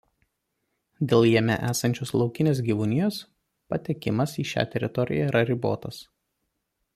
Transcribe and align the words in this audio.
Dėl 1.09 1.25
jame 1.31 1.57
esančios 1.67 2.13
laukinės 2.21 2.61
gyvūnijos 2.69 3.19
patekimas 3.75 4.35
į 4.45 4.47
šią 4.53 4.65
teritoriją 4.73 5.29
yra 5.33 5.45
ribotas. 5.51 6.03